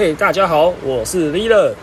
[0.00, 1.74] 嘿，大家好，我是 l e e r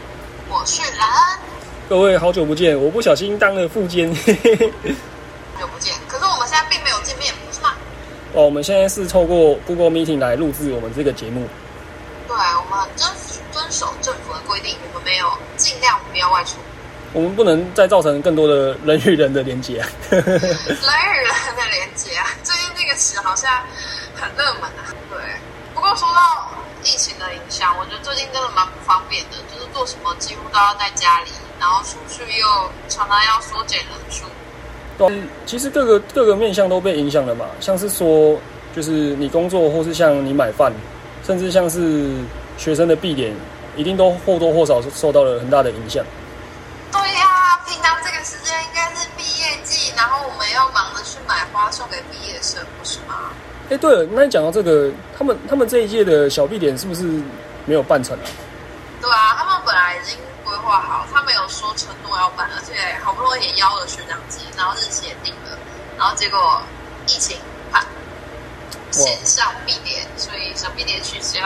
[0.50, 1.40] 我是兰恩，
[1.88, 4.09] 各位好久不见，我不小心当了副监。
[4.09, 5.94] 好久不见。
[6.08, 7.76] 可是我们现在并没有见面，不是吗？
[8.34, 11.48] 哦，我们现在是透过 Google Meeting 来录制我们这个节目。
[12.28, 13.08] 对，我们很遵
[13.52, 16.54] 遵守政府的规定，我们没有尽量不要外出，
[17.13, 19.88] 我们不能再造成更多的人与人的连接啊。
[20.09, 22.26] 人与人的连接啊。
[22.41, 23.62] 最近这个词好像
[24.16, 24.90] 很热门啊。
[25.12, 25.20] 对，
[25.76, 26.37] 不过说到疫
[27.58, 32.45] 情的影响，我觉得最近真的蛮不方便的，就是做什么几乎都要在家里，然后出去又
[32.88, 34.26] 常常要缩减人数。
[34.98, 38.40] 对，其实各个各个面向都被影响了嘛，像是说，
[38.76, 40.72] 就是你工作，或是像你买饭，
[41.26, 42.12] 甚至像是
[42.58, 43.35] 学生的必点，
[43.76, 46.04] 一定都或多或少受到了很大的影响。
[46.91, 53.32] 对呀、平常这个时间应该是毕业季，然后我们要忙着去买花送给毕业生，不是吗？
[53.70, 57.03] 哎，对了，那你讲到这个，他们他们这一届的小闭点是不是
[57.66, 58.23] 没有办成啊？
[59.02, 65.57] 对啊，他们本来已经规划好，他们有说承诺要办，而且好不容易也邀了学长姐，然后日期也定了，
[65.97, 66.61] 然后结果
[67.07, 67.35] 疫情
[67.69, 67.83] 怕
[68.91, 71.41] 线上闭点，所以小闭点取消。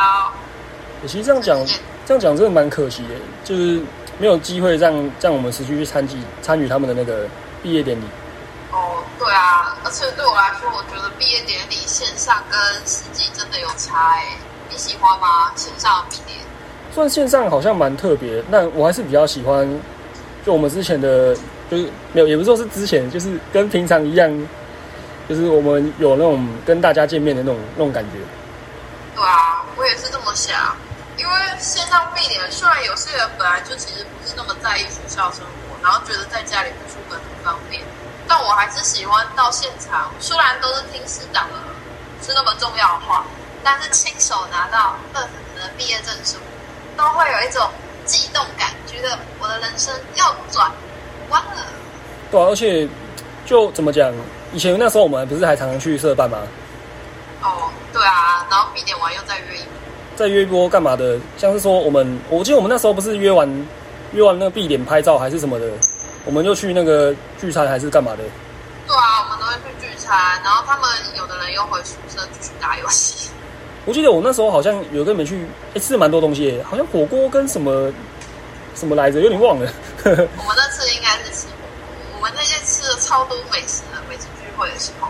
[1.08, 1.58] 其实这样讲，
[2.06, 3.82] 这样讲真的蛮可惜的，就是
[4.20, 6.10] 没有机会让让我们实际去参与
[6.44, 7.28] 参与他们的那个
[7.64, 8.04] 毕业典礼。
[9.22, 14.38] 哦，对啊，而且对我来说，我觉得毕业典礼线上跟实际真的有差哎。
[14.70, 15.52] 你喜欢吗？
[15.56, 16.40] 线上的毕业？
[16.94, 19.68] 虽然线上好像蛮特别，但我还是比较喜欢，
[20.46, 21.36] 就我们之前的，
[21.70, 24.48] 就是没有，也不是说是之前，就是跟平常一样，
[25.30, 28.18] 就是我们有那种跟大家见面的那种那种感觉。
[29.16, 30.76] 对啊，我也是这么想。
[31.18, 37.84] 因为线上毕业，虽然有些人本来就其实不是那么在意学校生活，然后觉得在家里不出门很方便，
[38.32, 40.10] 但我还是喜欢到现场。
[40.22, 41.56] 虽然都是听师长的，
[42.26, 43.26] 是那么重要的话，
[43.62, 46.38] 但是亲手拿到二等的毕业证书，
[46.96, 47.70] 都会有一种
[48.06, 50.72] 悸动感，觉得我的人生要转
[51.30, 51.62] 弯了。
[52.32, 52.88] 对啊、而且
[53.46, 54.14] 就怎么讲，
[54.54, 56.38] 以前那时候我们不是还常常去社办吗？
[57.42, 59.74] 哦，对啊，然后毕点完又再约一波。
[60.16, 61.20] 再约一波干嘛的？
[61.38, 63.68] 像是说我们，我记得我们那时候不是约完
[64.14, 65.68] 约完那个毕点拍照还是什么的，
[66.26, 68.24] 我们就去那个聚餐还是干嘛的？
[68.88, 73.30] 对啊，我们都会去聚餐，然后他们有的人又回宿舍继续打游戏。
[73.86, 77.92] 我记得我那时候好像有跟你们去，哎、吃了蛮多东西耶，好像火锅跟什么
[78.76, 79.72] 什么来着，有点忘了。
[80.06, 81.54] 我们那次应该是吃火
[82.12, 85.08] 锅，我们那些吃了超多美食的，每次聚会的时候。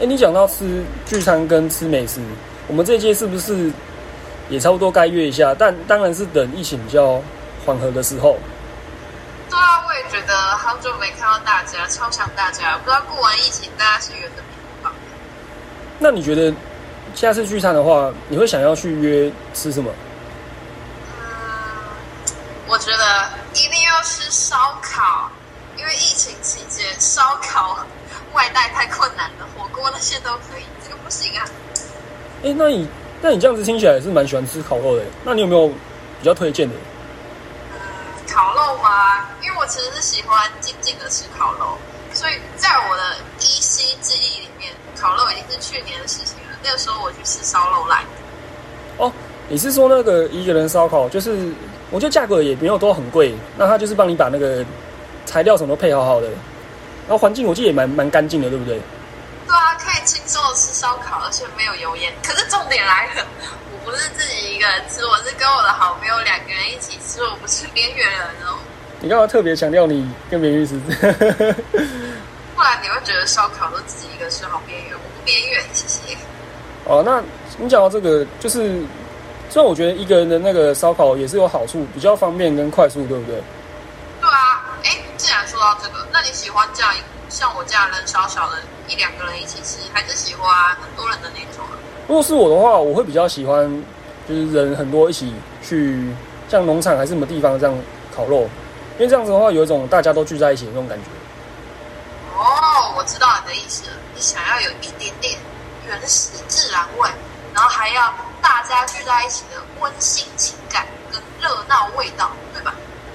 [0.00, 2.20] 哎、你讲到吃聚餐跟吃美食，
[2.66, 3.70] 我们这一届是不是
[4.50, 5.54] 也差不多该约一下？
[5.56, 7.22] 但当然是等疫情比较
[7.64, 8.36] 缓和的时候。
[9.52, 12.78] 对啊，我也觉得好久没看到大家，超想大家。
[12.78, 14.42] 不知道过完疫情大家是圆的。
[15.98, 16.50] 那你觉得
[17.14, 19.92] 下次聚餐的话，你会想要去约吃什么？
[21.06, 22.32] 嗯，
[22.66, 25.30] 我觉得一定要吃烧烤，
[25.76, 27.84] 因为疫情期间烧烤
[28.32, 31.44] 外带太困难了，火锅那些都可以，这个不行啊。
[32.42, 32.88] 哎、那你
[33.20, 36.74] 那你这样子听起来是蛮喜欢吃烤肉的，那你有没有比较推荐的？
[39.72, 41.78] 其实是喜欢静静的吃烤肉，
[42.12, 46.58] 所以在我的依稀记忆里面，烤肉已经是去年的事情了。
[46.62, 48.04] 那个时候我去吃烧肉来。
[48.98, 49.10] 哦，
[49.48, 51.50] 你是说那个一个人烧烤，就是
[51.90, 54.62] 我觉得价格也没有都很贵，那他就是帮你把那个
[55.24, 58.78] 材料什么都配好好的，然后环境我记得也蛮蛮干净的，对不对？
[59.46, 62.12] 对啊，可以轻松的吃烧烤，而且没有油烟。
[62.22, 63.26] 可是重点来了，
[63.72, 68.58] 我不是自己一个人吃，我是跟我的好朋友两个人一起吃，我不是边缘人哦。
[69.02, 70.78] 你干嘛特别强调你跟别人吃？
[72.54, 76.16] 不然你会觉得烧烤都自己一个吃好边缘，我不边缘，谢谢。
[76.84, 77.20] 哦，那
[77.58, 78.80] 你讲到这个，就是
[79.50, 83.42] 虽然我觉得一个人的那个烧烤也是有好处，比较方便跟快速，对不对？
[84.20, 86.94] 对啊，哎，既然说到这个，那你喜欢这样
[87.28, 91.74] 像我这样人少少的一两个人一起吃，还是喜欢很多人的那种啊？
[92.06, 93.68] 如果是我的话，我会比较喜欢
[94.28, 96.06] 就是人很多一起去
[96.48, 97.76] 像农场还是什么地方这样
[98.14, 98.48] 烤肉，因
[99.02, 101.04] 为这样子的话有一种大家都聚在一起的那种感觉。
[102.36, 105.38] 哦，我知道你的意思了，你想要有一点点
[105.86, 107.08] 原始自然味，
[107.54, 112.74] 然后还要大家聚在一起的温馨情感跟热闹味道，对吧？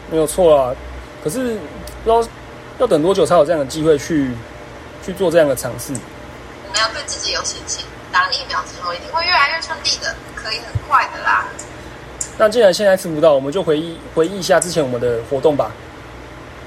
[0.10, 0.76] 没有错啊，
[1.24, 1.58] 可是
[2.04, 2.24] 不知道
[2.80, 4.32] 要等多久才有这样的机会去
[5.06, 5.94] 去做这样的尝试。
[6.66, 11.46] 我们要对自己有信心，打了疫苗之后一定会越来越顺利的，可以很快的啦。
[12.38, 15.72] 那既然现在吃不到，我们就回忆回忆一下之前我们的活动吧。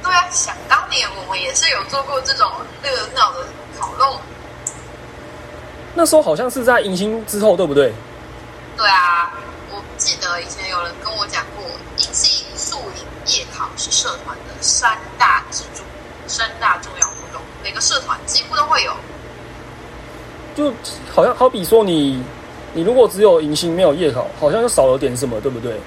[0.03, 2.51] 对啊，想当年我们也是有做过这种
[2.83, 3.47] 热闹的
[3.79, 4.19] 烤肉。
[5.95, 7.93] 那时候好像是在迎新之后，对不对？
[8.77, 9.33] 对啊，
[9.71, 11.65] 我记得得以前有人跟我讲过，
[11.99, 15.83] 迎新、宿营、夜考是社团的三大支柱、
[16.27, 18.93] 三大重要活动，每个社团几乎都会有。
[20.55, 20.73] 就
[21.13, 22.23] 好像好比说你，
[22.73, 25.81] 你如果只有迎新没有夜考，好像就少了点什么，对不对？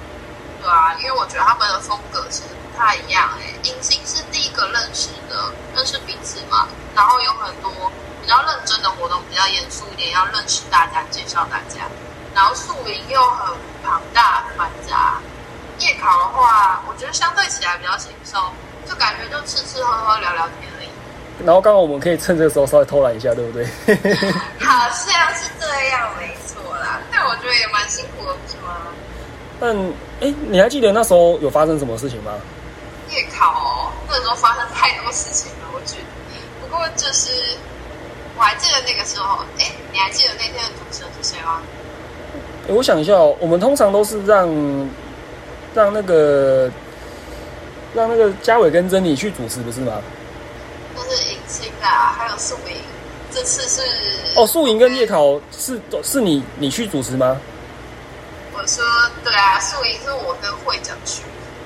[0.61, 3.53] 对啊，因为我觉得他们的风格其实不太一样诶。
[3.69, 7.71] 迎新是第一个认识的，认识彼此嘛，然后有很多
[8.21, 11.81] 比较认真的活动，比较严肃一点，要认识大家，介绍大家。
[12.33, 13.53] 然后宿营又很
[13.83, 15.19] 庞大繁杂，
[15.79, 18.41] 夜考的话，我觉得相对起来比较轻松，
[18.89, 20.87] 就感觉就吃吃喝喝聊聊天而已。
[21.45, 23.65] 然后刚好我们可以趁这个时候稍微偷懒一下，对不对？
[24.59, 26.35] 好像是这样，没
[27.11, 28.77] 但我觉得也蛮辛苦的，不是吗？
[29.59, 29.75] 但
[30.21, 32.33] 哎，你还记得那时候有发生什么事情吗？
[33.09, 36.03] 夜考哦，那时候发生太多事情了，我觉得。
[36.61, 37.31] 不过就是
[38.35, 41.61] 我还记得那个时候，哎，你还记得那天的主持人是谁吗？
[42.67, 44.47] 我想一下哦，我们通常都是让
[45.75, 46.71] 让那个
[47.93, 50.01] 让那个嘉伟跟珍妮去主持，不是吗？
[50.95, 52.77] 就是迎新啊，还有宿营。
[53.33, 53.81] 这次是
[54.35, 57.37] 哦，宿营跟夜考是是你你去主持吗？
[58.53, 58.83] 我说
[59.23, 61.23] 对啊，宿营是我跟会长去。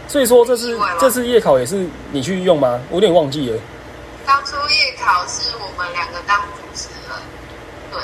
[0.07, 2.79] 所以说这次这次夜考也是你去用吗？
[2.89, 3.59] 我有点忘记了。
[4.25, 7.17] 当初夜考是我们两个当主持人，
[7.91, 8.01] 对。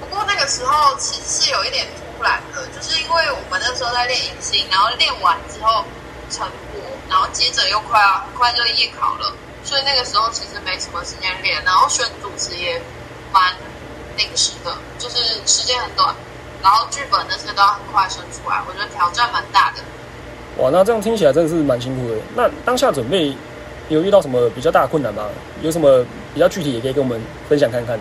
[0.00, 1.86] 不过那个时候其实是有一点。
[2.16, 5.84] 突然的，就是因为我们那时候在练迎新，然后练完之后
[6.30, 6.80] 成果，
[7.10, 9.30] 然后接着又快要很快就夜考了，
[9.62, 12.80] 所以那个时候其实没什么时间练，然后选主持也
[13.36, 13.52] 蛮
[14.16, 16.14] 临时的，就是时间很短，
[16.62, 19.82] 然后剧本那些都要很快生出来，我觉得挑战蛮大的。
[20.56, 22.16] 哇，那这样听起来真的是蛮辛苦的。
[22.34, 23.36] 那当下准备
[23.90, 25.28] 有遇到什么比较大的困难吗？
[25.60, 26.02] 有什么
[26.32, 28.00] 比较具体也可以跟我们分享看看。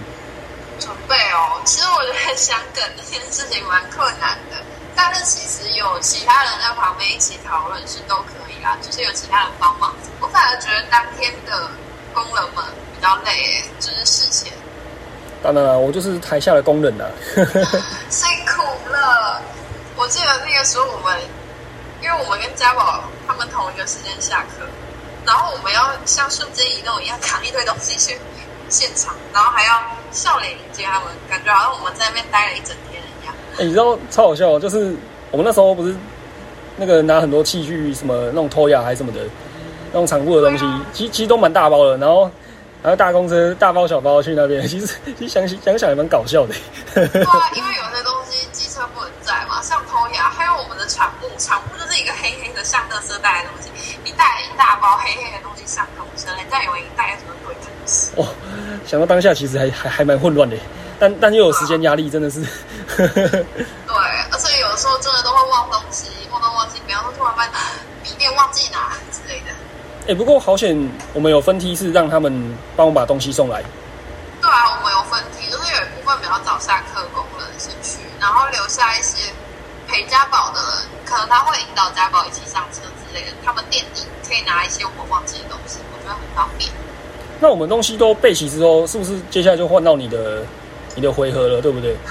[0.79, 4.55] 准备哦，其实我觉得想梗这件事情蛮困难的，
[4.95, 9.93] 但是其实有其他人在旁边一起讨论是都可以啦，就是有其他人帮忙。
[10.21, 11.69] 我反而觉得当天的
[12.13, 12.63] 工人们
[12.95, 14.53] 比较累，就是事前。
[15.53, 17.05] 当然了，我就是台下的工人呐。
[18.09, 19.41] 辛苦了。
[19.95, 21.17] 我记得那个时候我们，
[22.01, 24.65] 因为我们跟家宝他们同一个时间下课，
[25.25, 28.19] 然后我们要像瞬间移动一样扛一堆东西去
[28.69, 29.81] 现场，然后还要。
[30.11, 33.35] 笑脸迎接他们，感觉好像我们在那边待了一整天一样。
[33.59, 34.95] 哎，你知道超好笑，就是
[35.29, 35.93] 我们那时候不是
[36.77, 39.19] 那个拿很多器具，什么那种拖牙还是什么的，
[39.91, 41.97] 那种厂部的东西，其实其实都蛮大包的。
[41.97, 42.31] 然后
[42.85, 44.85] 然后大公车大包小包去那边， 其实
[45.17, 46.53] 其实想想想也蛮搞笑的。
[46.93, 58.11] 对啊，因为有些东西机车不能载嘛，像拖牙，还有我们的厂木，厂木就是一个黑黑的像特色袋的东西，你带了一大包黑黑的东西上公车，人家以为你带什么鬼东西。
[58.17, 58.27] 哦。
[58.85, 60.55] 想到当下，其实还还还蛮混乱的，
[60.99, 62.39] 但但又有时间压力，真的是。
[62.39, 63.95] 对，
[64.29, 67.47] 而且有的时候真的都会忘东西，忘东忘记，比方说突然把
[68.03, 68.74] 笔电忘记拿
[70.05, 70.11] 的。
[70.11, 70.77] 哎，不过好险，
[71.13, 72.31] 我们有分梯是让他们
[72.75, 73.63] 帮我把东西送来。
[74.41, 79.31] 对啊，我们有分梯，就是有一部分比较早下课工人先去，然后留下一些
[79.87, 80.69] 陪家宝的人，
[81.05, 86.69] 可能他会引导家宝一起上车之类的，他们垫底可以拿一些我们忘记的东西，我觉得很方便。
[87.39, 90.45] 那我们东西都备齐之后，是不是接下来就换到你的
[90.95, 91.95] 你的回合了，对不对？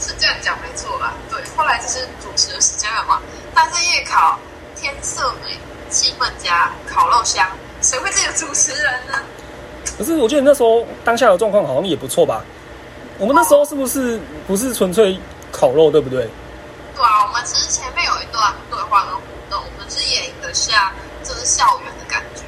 [0.00, 1.12] 是这样讲没错吧？
[1.30, 3.20] 对，后来就是主持的时间了嘛。
[3.54, 4.38] 但是夜考
[4.74, 5.58] 天色美，
[5.90, 7.46] 气氛加，烤肉香，
[7.82, 9.14] 谁会这个主持人呢？
[9.98, 12.42] 可是我记得那时候当下的状况好像也不错吧？
[13.18, 15.18] 我们那时候是不是不是纯粹
[15.52, 16.26] 烤肉，对不对？
[16.96, 20.90] 对啊，我们其实前面有一段对话跟互动，我们是演一个像
[21.22, 22.42] 就是校园的感觉。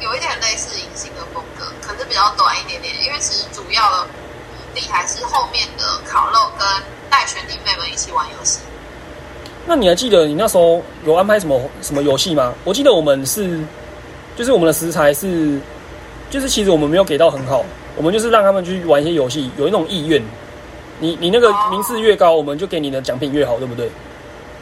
[0.00, 2.92] 有一点类似隐形的风格，可是比较短一点点。
[3.04, 4.10] 因为其实主要的目
[4.74, 6.66] 的还是后面的烤肉跟
[7.08, 8.58] 带学弟妹们一起玩游戏。
[9.66, 12.52] 那你还记得你那时候有安排什么什么游戏吗？
[12.64, 13.60] 我记得我们是，
[14.36, 15.60] 就是我们的食材是，
[16.30, 17.64] 就是其实我们没有给到很好，
[17.96, 20.22] 我们就是让他们去玩一些游戏，有一种意愿。
[20.98, 23.90] 你你那个名次越高，我们就给你的奖品越好，对不对？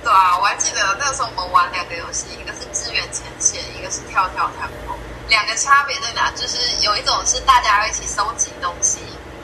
[0.03, 4.97] 对啊，我还记得那时候我们玩两个游戏，一个是支援前线，一个是跳跳探空。
[5.29, 6.31] 两个差别在哪？
[6.33, 8.99] 就是有一种是大家一起收集东西，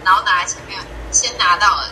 [0.04, 0.78] 然后拿来前面
[1.12, 1.90] 先拿到了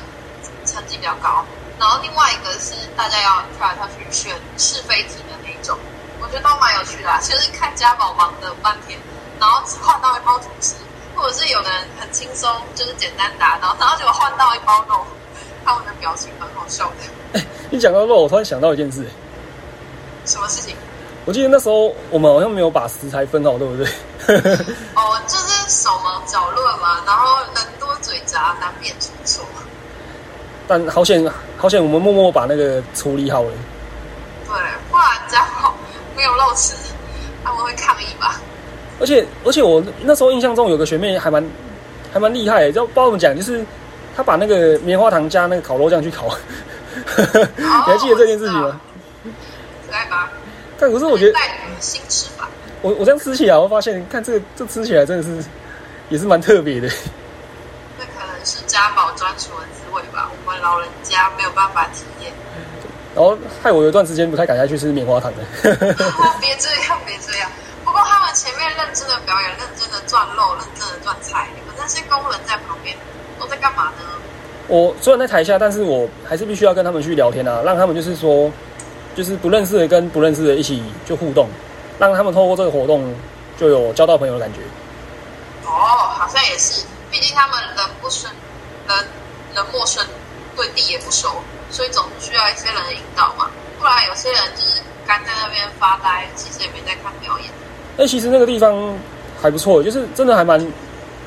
[0.64, 1.44] 成绩比较高，
[1.78, 5.78] 然后另外一个是大家要跳来跳去选是非题的那种，
[6.20, 7.10] 我觉得都蛮有趣的。
[7.22, 8.98] 就是看家宝忙的半天，
[9.40, 10.74] 然后只换到一包主食，
[11.14, 15.04] 或者是有的人很轻松，就是简单答到，然后结果换到一包肉，
[15.64, 16.90] 他们的表情很好笑
[17.32, 17.40] 的。
[17.70, 19.04] 你讲到肉，我突然想到一件事，
[20.24, 20.76] 什么事情？
[21.26, 23.86] 我记得那时候我们好像没有把食材分好，对不对？
[24.94, 29.44] 哦，就是手忙脚乱嘛，然后人多嘴杂，难免出错。
[30.66, 31.25] 但好险，
[31.56, 33.50] 好险，我们默默把那个处理好了。
[36.38, 36.75] 好吃，
[37.42, 38.40] 他们会抗议吧？
[39.00, 41.44] 而且而且我那时候印象中有个学妹还蛮
[42.12, 43.64] 还蛮厉害的，就不知道怎么讲，就是
[44.16, 46.28] 她把那个棉花糖加那个烤肉酱去烤，
[47.56, 48.80] 你还记得这件事情吗？
[49.88, 50.30] 可爱吧？
[50.78, 51.38] 但可是我觉得
[51.80, 52.49] 新吃法，
[52.83, 55.49] 我我这样吃起来，我发现看这个这吃起来真的是
[56.09, 56.88] 也是蛮特别的。
[58.44, 62.32] 是家宝专属的滋味吧，我们老人家没有办法体验。
[63.14, 65.42] 然后害我有一段时间不太敢下去吃棉花糖的。
[66.40, 67.50] 别这样，别这样。
[67.84, 72.96] 不过他们前面认真的表演，认真的转肉，认真的转菜，你们那些工人在旁边
[73.38, 74.04] 都在干嘛呢？
[74.66, 78.50] 我虽然在台下，但是我还是必须要跟他们去聊天啊，让他们就是说，
[79.14, 81.48] 就是不认识的跟不认识的一起就互动，
[81.98, 83.14] 让他们透过这个活动
[83.58, 84.60] 就有交到朋友的感觉。
[85.66, 85.70] 哦，
[86.16, 87.56] 好像也是，毕竟他们
[88.88, 88.96] 人
[89.54, 90.04] 人陌生，
[90.56, 93.50] 对地也不熟，所以总是需要一些人的引导嘛。
[93.78, 97.50] 不然有些人就是干在那边发呆，其实也没在看表演。
[97.98, 98.96] 哎，其实那个地方
[99.40, 100.58] 还不错，就是真的还蛮，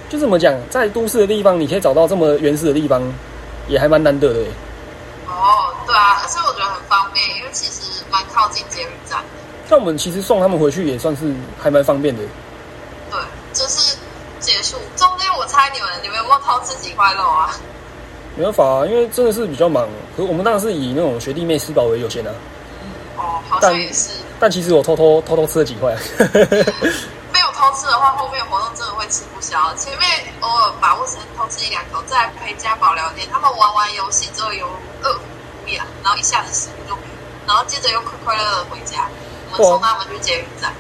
[0.09, 3.01] 就怎么讲，在都市的地方，你可以找到这么原始的地方，
[3.67, 4.39] 也还蛮难得的。
[5.27, 9.25] 哦，对啊，而且我觉得很方便，因为其实蛮靠近捷运站的。
[9.69, 12.23] 那我们其实送他们回去也算是还蛮方便的。
[13.11, 13.19] 对，
[13.53, 13.86] 就是
[16.47, 17.51] 偷吃几块肉啊？
[18.37, 19.85] 没办法啊，因为真的是比较忙。
[20.15, 22.31] 可我们当然是以那种学弟妹吃饱为优先啊。
[23.17, 24.11] 哦，好像也是。
[24.39, 25.93] 但其实我偷偷偷偷吃了几块。
[27.33, 29.73] 没有偷吃的话，后面活动真的会吃不消。
[29.75, 30.07] 前面
[30.39, 33.27] 偶尔把握时间偷吃一两口，再陪家宝聊天。
[33.29, 34.65] 他们玩完游戏之后有
[35.03, 35.19] 饿
[35.65, 39.09] 无呀，然后一下子食物就没了，然后接着又快快乐乐回家。
[39.51, 40.71] 我们送他们去捷运站。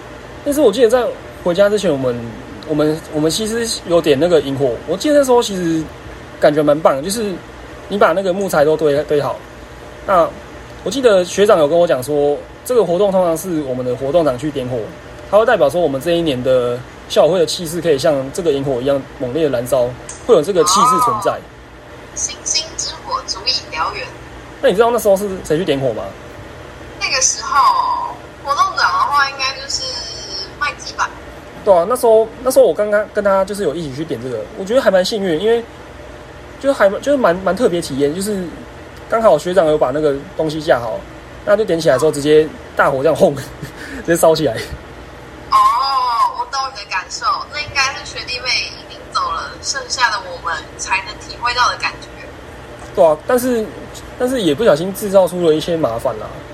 [0.45, 1.05] 但是我记得在
[1.43, 2.15] 回家之前，我们
[2.67, 4.75] 我们我们其实有点那个萤火。
[4.87, 5.83] 我记得那时候其实
[6.39, 7.33] 感觉蛮棒，就是
[7.87, 9.35] 你把那个木材都堆堆好。
[10.05, 10.27] 那
[10.83, 14.77] 我记得学长有跟我讲说，这个活动通常是我们的活动长去点火，
[15.29, 19.89] 它会代表说我们这一年的校会的气势可以像这个萤火一样猛烈的燃烧，
[20.25, 21.37] 会有这个气势存在。
[22.15, 24.07] 星星之火足以燎原。
[24.61, 26.03] 那你知道那时候是谁去点火吗？
[26.99, 29.83] 那个时候活动长的话，应该就是
[30.59, 31.09] 麦基吧。
[31.67, 35.61] 对啊，那时候那时候我刚刚跟他就是有一起去点这个，我觉得还蛮幸运，因为
[36.61, 38.41] 就还就是蛮蛮特别体验，就是
[39.09, 40.97] 刚好学长有把那个东西架好，
[41.43, 43.35] 那就点起来之后直接大火这样轰，
[44.05, 44.53] 直接烧起来。
[45.51, 45.59] 哦，
[46.39, 52.07] 我懂你的感受，那应该是学弟妹已经走了，剩下的我们才能体会到的感觉。
[52.95, 53.65] 对啊，但是
[54.17, 56.27] 但是也不小心制造出了一些麻烦啦。
[56.29, 56.46] 我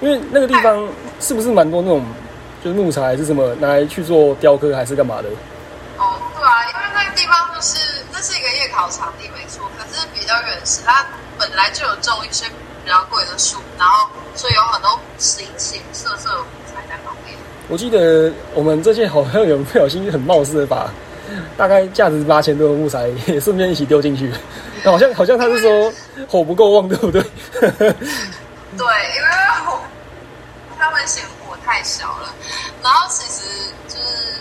[0.00, 0.86] 因为那个地方
[1.20, 2.02] 是不是蛮多那种
[2.64, 5.28] 就是木材还是什么拿来去做雕刻还是干嘛的？
[5.98, 7.78] 哦，对啊，因为那个地方就是
[8.12, 11.04] 那是一个夜考场地没错，可是比较原始，它
[11.38, 12.46] 本来就有种一些
[12.84, 17.36] 比较贵的树，然后所以有很多形形色色的木材在旁边。
[17.68, 20.90] 我记得我们这届好像有不小心很冒失的把
[21.56, 24.32] 大概价值八千多的木材也顺便一起丢进去，
[24.84, 25.92] 好像好像他是说
[26.28, 27.22] 火不够旺，对不对？
[28.76, 28.86] 对，
[29.16, 29.47] 因为我
[30.78, 32.32] 他们嫌火太小了，
[32.82, 33.42] 然后其实
[33.88, 34.34] 就是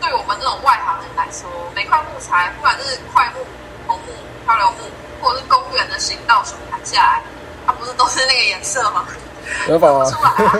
[0.00, 3.44] 对我们这种外行人来说，每块木材，不管是块木、
[3.86, 4.12] 红木、
[4.44, 4.84] 漂流木，
[5.20, 7.22] 或者是公园的行道树砍下来，
[7.66, 9.06] 它不是都是那个颜色吗？
[9.68, 10.58] 没办出来啊！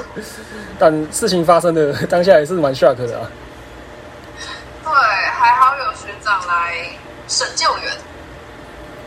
[0.78, 3.26] 但事情发生的当下也是蛮 shock 的啊。
[4.84, 4.92] 对，
[5.30, 6.86] 还好有学长来
[7.26, 7.92] 神救援。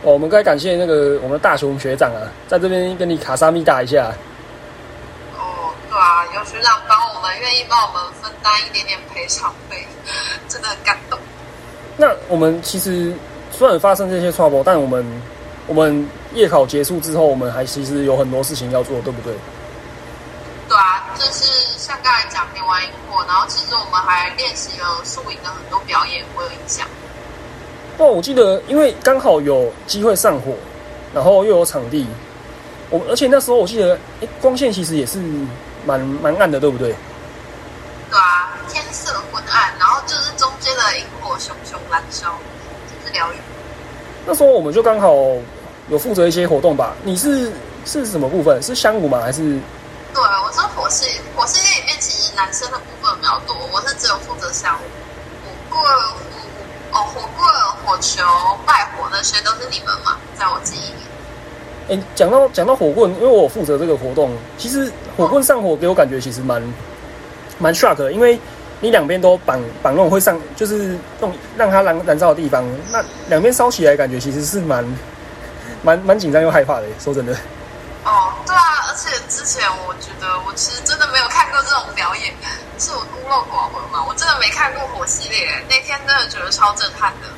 [0.02, 4.12] 哦，我们该感谢那个我们的大雄学长啊，在这边跟你卡萨米打一下。
[6.34, 9.86] 有学长帮我们，愿意帮我们分担一点点赔偿费，
[10.48, 11.18] 真的很感动。
[11.96, 13.12] 那我们其实
[13.50, 15.04] 虽然发生这些 trouble，但我们
[15.66, 19.34] 我们夜考结束之后，我们还其实有很多事情要做，对不对？
[20.68, 21.44] 对啊，就是
[21.76, 26.86] 像刚才讲点完萤火，然后其实我们还练习了宿营的很多表演，我有印象。
[27.98, 30.52] 哦，我记得，因为刚好有机会上火，
[31.12, 32.06] 然后又有场地，
[32.88, 35.18] 我而且那时候我记得，哎，光线其实也是
[35.86, 36.94] 蛮蛮暗的，对不对？
[38.10, 42.36] 对啊，天色昏暗，然后就是中间的萤火熊熊燃烧，
[42.88, 43.36] 真是疗愈。
[44.26, 45.14] 那时候我们就刚好
[45.88, 46.92] 有负责一些活动吧？
[47.04, 47.52] 你是
[47.86, 48.62] 是什么部分？
[48.62, 49.20] 是香舞吗？
[49.20, 49.58] 还是？
[50.12, 54.84] 对，我是火系，火系列里面其实男生的部分比较多，我是只有负责香舞，
[55.70, 55.82] 火棍
[56.90, 57.48] 火哦，火棍、
[57.84, 58.24] 火球、
[58.66, 61.06] 拜火那些都是你们嘛，在我记忆里。
[61.90, 66.62] 哎，讲到讲到火棍，因为我负责这个活动，其实火棍上火给我感觉其实蛮
[67.58, 68.38] 蛮 shock 的，因为
[68.80, 74.84] 你两边都绑绑那种会上，就是用让它燃燃烧的地方，那两边烧起来感觉其实是蛮
[75.82, 76.86] 蛮蛮紧张又害怕的。
[77.00, 77.32] 说真的。
[78.04, 82.32] 哦，对啊，而且之前我觉得我其实真的没有看过这种表演，
[82.78, 84.06] 是我孤陋寡闻嘛？
[84.08, 87.28] 我真的没看过火系列，那天真的觉得超震撼的。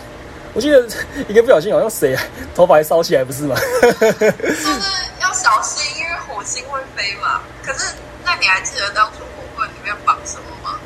[0.54, 0.86] 我记得
[1.28, 2.22] 一个不小心好像谁啊，
[2.54, 3.56] 头发还烧起来，不是吗？
[3.56, 4.80] 就是
[5.20, 7.40] 要小心，因为火星会飞嘛。
[7.62, 7.94] 可是，
[8.24, 10.78] 那你还记得当初火棍里面绑什么吗？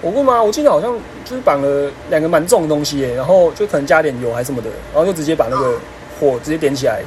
[0.00, 0.40] 火棍吗？
[0.40, 5.78] 我记得好像就是绑了两个蛮重的东西耶，然后就可能加点油还是什么的，然后就直接把那个
[6.20, 7.02] 火直接点起来。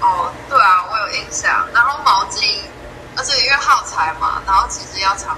[0.00, 1.66] 哦，对啊，我有印象。
[1.74, 2.60] 然后毛巾，
[3.14, 5.36] 而且因为耗材嘛，然后其实要常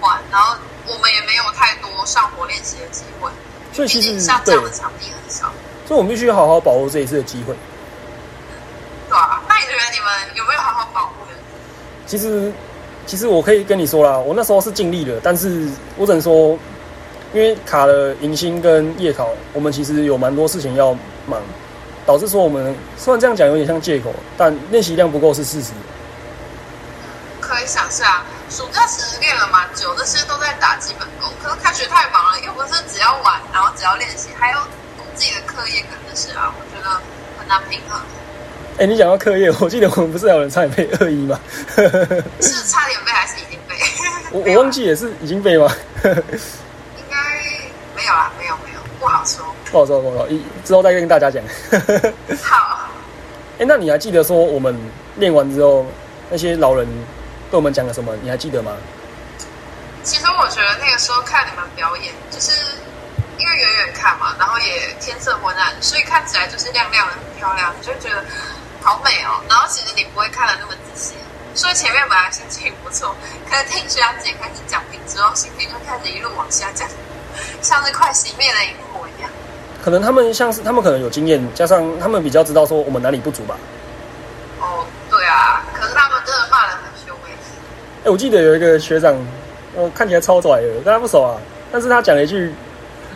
[0.00, 0.56] 换，然后
[0.86, 3.28] 我们也没有太多上火练习的机会。
[3.78, 5.52] 所以其实像这样的场地很少，
[5.86, 7.54] 所以我们必须好好把握这一次的机会。
[9.08, 11.38] 对啊，那你觉得你们有没有好好保护呢？
[12.04, 12.52] 其实，
[13.06, 16.58] 其实我可以跟你说啦，我那时候是尽力了，但是我只能说，
[17.32, 20.92] 因为卡了迎新跟夜考，我们其实有蛮多事情要
[21.28, 21.40] 忙，
[22.04, 25.70] 导致说我们虽然这样讲有点像借口，但练习量不够是事实。
[27.40, 31.30] 可以想象，暑假其实练了蛮久，那些都在打基本功。
[31.42, 34.58] 可是开学太忙了，又不是只要玩，然后只要练习，还有
[35.14, 36.90] 自己的课业跟那些啊，我觉得
[37.38, 38.00] 很难平衡。
[38.78, 41.38] 哎，你讲到课业，我记得我们不是有人差点背二一吗？
[42.40, 43.76] 是差点背还是已经背？
[44.32, 45.70] 我 我忘记也是已经背吗？
[46.04, 47.16] 应该
[47.94, 49.44] 没有啦，没有没有，不好说。
[49.70, 51.42] 不好说，不好说，一之后再跟大家讲。
[52.42, 52.88] 好。
[53.60, 54.74] 哎，那你还记得说我们
[55.16, 55.84] 练完之后
[56.30, 56.86] 那些老人？
[57.50, 58.14] 跟我们讲了什么？
[58.22, 58.72] 你还记得吗？
[60.04, 62.52] 其实我觉得那个时候看你们表演，就是
[63.36, 68.24] 因为远远看嘛，然后也天色昏暗，所以看起来就是亮亮的，很漂亮，你就觉得
[68.80, 69.40] 好美哦。
[69.48, 71.14] 然后其实你不会看的那么仔细，
[71.54, 73.14] 所以前面本来心情不错，
[73.50, 76.88] 可是听徐阳姐开始讲评之后，心情就开始一路往下降，
[77.60, 79.30] 像是快熄灭的萤火一样。
[79.84, 83.56] 可能他们像是他们可能有经验，加上他们比较知道说我们哪里不足吧。
[84.60, 86.78] 哦，对啊，可是他们真的骂的。
[88.08, 89.14] 哎，我记得有一个学长，
[89.76, 91.36] 呃，看起来超拽的，跟他不熟啊。
[91.70, 92.50] 但是他讲了一句，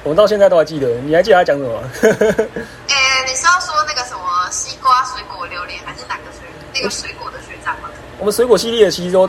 [0.05, 0.87] 我们到现在都还记得。
[1.07, 1.83] 你还记得他讲什么？
[2.91, 6.47] 哎，你是要说那个什么西瓜、水果、榴莲，还是哪个水？
[6.75, 7.89] 那个水果的学长吗？
[8.19, 9.27] 我们水果系列其实都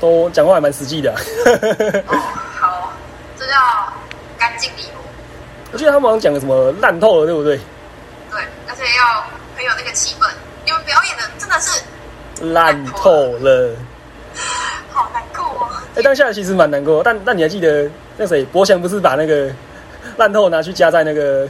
[0.00, 1.12] 都讲话还蛮实际的。
[2.08, 2.18] 哦，
[2.58, 2.92] 好，
[3.38, 3.54] 这叫
[4.36, 5.04] 干净利落。
[5.70, 7.56] 我记得他们好像讲的什么烂透了，对不对？
[8.32, 9.22] 对，而且要
[9.54, 10.28] 很有那个气氛。
[10.64, 11.80] 你们表演的真的是
[12.52, 13.70] 烂透了。
[15.94, 19.48] 哎，当下其实蛮难过，但但你还记得那谁博翔不是把那个
[20.16, 21.48] 烂透拿去加在那个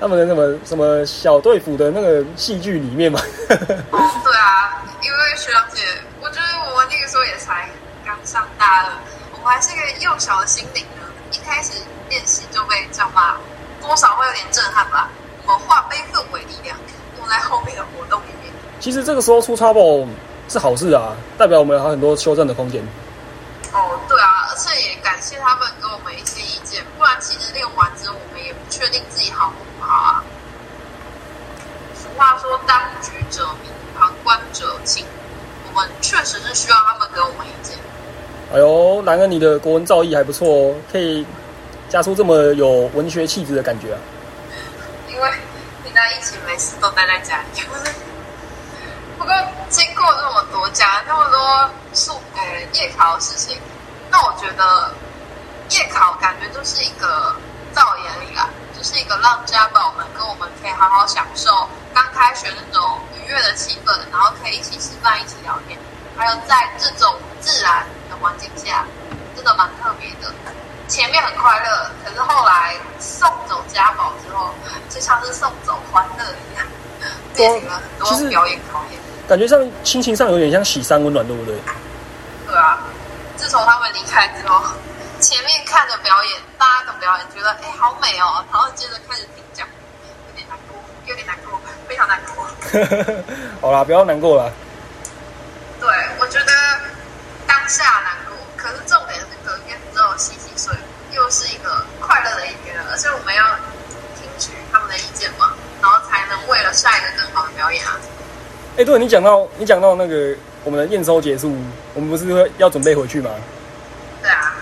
[0.00, 3.20] 他们的什么什么小队服的那个戏剧里面吗？
[3.48, 5.82] 对啊，因为学长姐，
[6.20, 7.68] 我觉得我那个时候也才
[8.04, 8.92] 刚上大二，
[9.34, 11.06] 我们还是一个幼小的心灵呢。
[11.30, 13.36] 一开始练习就被这样骂，
[13.80, 15.08] 多少会有点震撼吧。
[15.46, 16.76] 我们化悲愤为力量，
[17.20, 18.52] 用在后面的活动里面。
[18.80, 20.08] 其实这个时候出 trouble。
[20.48, 22.82] 是好事啊，代表我们还有很多修正的空间。
[25.00, 30.24] 感谢他们给我们一些意见，不然其实练完之后我们也不确定自己好不好啊。
[31.94, 35.04] 俗话说，当局者迷，旁观者清。
[35.66, 37.78] 我们确实是需要他们给我们意见。
[38.52, 41.24] 哎呦，兰恩，你的国文造诣还不错哦，可以
[41.88, 44.00] 加出这么有文学气质的感觉啊。
[45.08, 45.30] 因为
[45.84, 47.62] 你在一起没事都待在家里。
[49.16, 49.32] 不过
[49.68, 53.56] 经过那么多家那么多数呃夜考的事情，
[54.10, 54.92] 那我觉得
[55.70, 57.34] 夜考感觉就是一个
[57.72, 65.78] 造眼里啦，就是一个让家宝们跟我们可以好好享受刚开学那种愉悦的气氛，然后可以一起吃饭、一起聊天，
[66.16, 68.84] 还有在这种自然的环境下，
[69.36, 70.32] 真的蛮特别的。
[70.88, 74.52] 前面很快乐，可是后来送走家宝之后，
[74.88, 76.66] 就像是送走欢乐一样，
[77.32, 78.98] 变成了很多表演考验。
[79.28, 81.54] 感觉上心情上有点像喜山温暖，对不对？
[83.50, 84.62] 从他们离开之后，
[85.18, 89.66] 前面看着表演，大家的表演，觉得哎好美哦，然后接着开始听讲，
[90.28, 92.46] 有点难过，有点难过，非常难过。
[93.60, 94.52] 好啦，不要难过了。
[95.80, 95.88] 对，
[96.20, 96.52] 我觉得
[97.44, 100.72] 当下难过，可是重点是隔天之后洗洗睡，
[101.10, 103.44] 又是一个快乐的一天了，而且我们要
[104.14, 107.98] 听取他们的意见嘛，然后才能为了下一个更好的表演啊。
[108.76, 111.56] 哎，对你讲到你讲到那个我们的验收结束，
[111.94, 113.30] 我们不是要准备回去吗？
[114.20, 114.52] 对啊。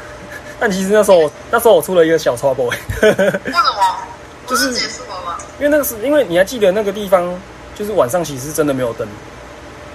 [0.60, 2.66] 但其实那时候那时候我出了一个小 trouble。
[3.02, 3.98] 为什么？
[4.46, 5.38] 就是结束了吗？
[5.58, 7.38] 因为那个是因为你还记得那个地方，
[7.74, 9.06] 就是晚上其实真的没有灯。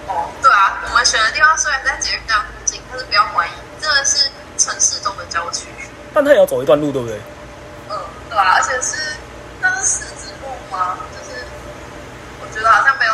[0.08, 5.68] 哦，对啊，我们选的地方虽然在捷运站附近，但是不要怀疑，真的是城市中的郊区。
[6.14, 7.18] 但它也要走一段路，对不对？
[7.90, 7.98] 嗯，
[8.30, 8.98] 对啊，而且是
[9.62, 10.98] 那是十字路吗？
[11.12, 11.42] 就是
[12.42, 13.14] 我觉得好像没有。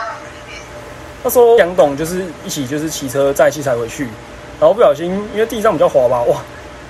[1.24, 4.04] 那时候杨董就是一起就是骑车载器材回去，
[4.60, 6.42] 然后不小心因为地上比较滑吧，哇，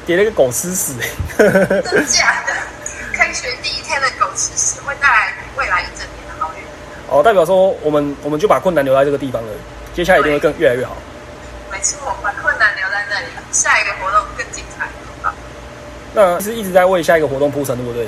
[0.06, 0.94] 跌了一个狗吃屎、
[1.38, 2.54] 真假的？
[3.14, 6.64] 开学第一天的狗吃屎会带来未来一整年的好运。
[7.10, 9.50] 哦，代表说我们我们就把困难留在这个地方了，
[9.94, 10.96] 接下来一定会更越来越好。
[11.72, 14.88] 没错，把困难留在那里，下一个活动更精彩？
[16.12, 18.08] 那是一直在为下一个活动铺陈，对不对？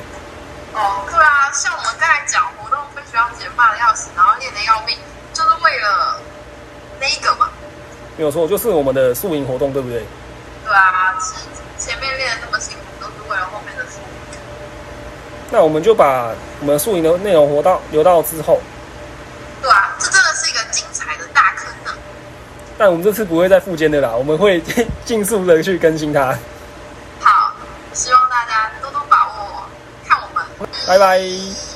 [0.73, 4.97] 哦，对啊，像我们刚才讲活动被学校姐骂的要死，然后练的要命，
[5.33, 6.10] 就是为了那
[7.11, 7.49] 一个嘛。
[8.17, 10.05] 没有错，就是我们的宿营活动，对不对？
[10.65, 11.35] 对啊，是
[11.83, 14.39] 前面练的那么辛苦，都是为了后面的宿营。
[15.49, 18.61] 那我们就把我们宿营的内容活到留到之后，
[19.61, 21.91] 对啊，这真的是一个精彩的大坑呢。
[22.77, 24.61] 但我们这次不会再复健的啦，我们会
[25.03, 26.37] 尽速的去更新它。
[27.19, 27.53] 好，
[27.93, 29.63] 希望大家多多把握，
[30.07, 30.69] 看我们。
[30.87, 31.70] 拜拜。